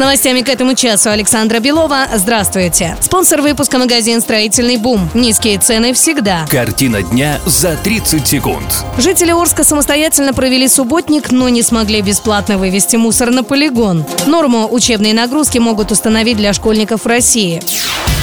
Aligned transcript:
Новостями 0.00 0.40
к 0.40 0.48
этому 0.48 0.74
часу 0.74 1.10
Александра 1.10 1.58
Белова. 1.58 2.06
Здравствуйте. 2.14 2.96
Спонсор 3.02 3.42
выпуска 3.42 3.76
магазин 3.76 4.22
«Строительный 4.22 4.78
бум». 4.78 5.10
Низкие 5.12 5.58
цены 5.58 5.92
всегда. 5.92 6.46
Картина 6.48 7.02
дня 7.02 7.38
за 7.44 7.76
30 7.76 8.26
секунд. 8.26 8.64
Жители 8.96 9.30
Орска 9.30 9.62
самостоятельно 9.62 10.32
провели 10.32 10.68
субботник, 10.68 11.30
но 11.30 11.50
не 11.50 11.60
смогли 11.60 12.00
бесплатно 12.00 12.56
вывести 12.56 12.96
мусор 12.96 13.28
на 13.30 13.44
полигон. 13.44 14.06
Норму 14.24 14.66
учебной 14.70 15.12
нагрузки 15.12 15.58
могут 15.58 15.92
установить 15.92 16.38
для 16.38 16.54
школьников 16.54 17.04
России. 17.04 17.60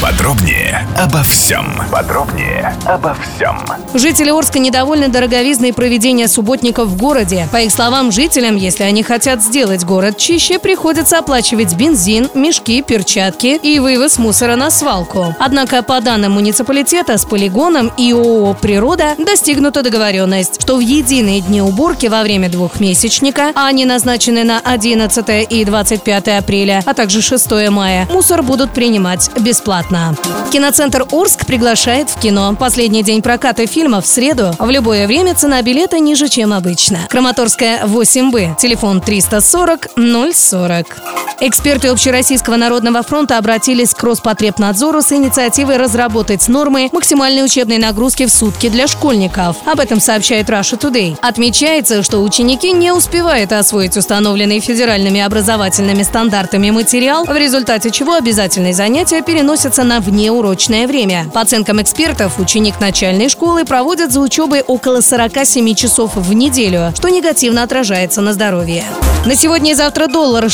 Подробнее 0.01 0.87
обо 0.95 1.23
всем. 1.23 1.73
Подробнее 1.91 2.75
обо 2.85 3.15
всем. 3.15 3.59
Жители 3.95 4.29
Орска 4.29 4.59
недовольны 4.59 5.07
дороговизной 5.07 5.73
проведения 5.73 6.27
субботников 6.27 6.89
в 6.89 6.97
городе. 6.97 7.47
По 7.51 7.57
их 7.57 7.71
словам, 7.71 8.11
жителям, 8.11 8.55
если 8.55 8.83
они 8.83 9.01
хотят 9.01 9.41
сделать 9.41 9.83
город 9.83 10.17
чище, 10.17 10.59
приходится 10.59 11.17
оплачивать 11.17 11.66
бензин, 11.75 12.29
мешки, 12.33 12.81
перчатки 12.81 13.59
и 13.61 13.79
вывоз 13.79 14.17
мусора 14.17 14.55
на 14.55 14.69
свалку. 14.69 15.35
Однако, 15.39 15.83
по 15.83 15.99
данным 16.01 16.33
муниципалитета, 16.33 17.17
с 17.17 17.25
полигоном 17.25 17.91
и 17.97 18.13
ООО 18.13 18.53
«Природа» 18.53 19.15
достигнута 19.17 19.83
договоренность, 19.83 20.61
что 20.61 20.77
в 20.77 20.79
единые 20.79 21.41
дни 21.41 21.61
уборки 21.61 22.07
во 22.07 22.23
время 22.23 22.49
двухмесячника, 22.49 23.51
а 23.55 23.67
они 23.67 23.85
назначены 23.85 24.43
на 24.43 24.59
11 24.59 25.47
и 25.49 25.65
25 25.65 26.27
апреля, 26.27 26.83
а 26.85 26.93
также 26.93 27.21
6 27.21 27.69
мая, 27.69 28.07
мусор 28.11 28.43
будут 28.43 28.71
принимать 28.71 29.29
бесплатно. 29.39 30.15
Киноцентр 30.51 31.05
Орск 31.11 31.45
приглашает 31.45 32.09
в 32.09 32.19
кино. 32.19 32.55
Последний 32.57 33.03
день 33.03 33.21
проката 33.21 33.65
фильма 33.67 34.01
в 34.01 34.07
среду. 34.07 34.51
В 34.59 34.69
любое 34.69 35.07
время 35.07 35.35
цена 35.35 35.61
билета 35.61 35.99
ниже, 35.99 36.29
чем 36.29 36.53
обычно. 36.53 36.99
Краматорская 37.09 37.85
8Б. 37.85 38.55
Телефон 38.57 39.01
340 39.01 39.87
040. 40.33 40.87
Эксперты 41.47 41.87
Общероссийского 41.87 42.57
народного 42.57 43.03
фронта 43.03 43.37
обратились 43.37 43.93
к 43.93 44.03
Роспотребнадзору 44.03 45.01
с 45.01 45.13
инициативой 45.13 45.77
разработать 45.77 46.45
нормы 46.49 46.89
максимальной 46.91 47.45
учебной 47.45 47.77
нагрузки 47.77 48.25
в 48.25 48.29
сутки 48.31 48.67
для 48.67 48.85
школьников. 48.85 49.55
Об 49.65 49.79
этом 49.79 50.01
сообщает 50.01 50.49
Russia 50.49 50.77
Today. 50.77 51.17
Отмечается, 51.21 52.03
что 52.03 52.21
ученики 52.21 52.73
не 52.73 52.91
успевают 52.91 53.53
освоить 53.53 53.95
установленный 53.95 54.59
федеральными 54.59 55.21
образовательными 55.21 56.03
стандартами 56.03 56.69
материал, 56.69 57.23
в 57.23 57.37
результате 57.37 57.91
чего 57.91 58.15
обязательные 58.15 58.73
занятия 58.73 59.21
переносятся 59.21 59.85
на 59.85 60.01
внеурочное 60.01 60.85
время. 60.85 61.31
По 61.33 61.39
оценкам 61.39 61.81
экспертов, 61.81 62.39
ученик 62.39 62.81
начальной 62.81 63.29
школы 63.29 63.63
проводит 63.63 64.11
за 64.11 64.19
учебой 64.19 64.63
около 64.63 64.99
47 64.99 65.75
часов 65.75 66.11
в 66.17 66.33
неделю, 66.33 66.91
что 66.93 67.07
негативно 67.07 67.63
отражается 67.63 68.19
на 68.19 68.33
здоровье. 68.33 68.83
На 69.25 69.35
сегодня 69.35 69.71
и 69.71 69.75
завтра 69.75 70.07
доллар 70.07 70.49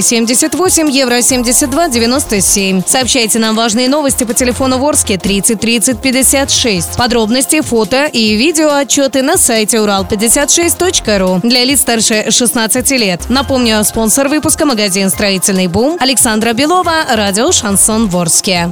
64,78, 0.00 0.90
евро 0.90 1.18
72,97. 1.18 2.82
Сообщайте 2.86 3.38
нам 3.38 3.54
важные 3.54 3.88
новости 3.88 4.24
по 4.24 4.34
телефону 4.34 4.78
Ворске 4.78 5.18
30 5.18 5.60
30 5.60 6.00
56. 6.00 6.96
Подробности, 6.96 7.60
фото 7.60 8.06
и 8.06 8.34
видео 8.34 8.72
отчеты 8.74 9.22
на 9.22 9.36
сайте 9.36 9.78
урал56.ру 9.78 11.40
для 11.42 11.64
лиц 11.64 11.80
старше 11.80 12.30
16 12.30 12.90
лет. 12.92 13.22
Напомню, 13.28 13.82
спонсор 13.84 14.28
выпуска 14.28 14.66
магазин 14.66 15.10
«Строительный 15.10 15.66
бум» 15.66 15.96
Александра 16.00 16.52
Белова, 16.52 17.04
радио 17.14 17.52
«Шансон 17.52 18.08
Ворске». 18.08 18.70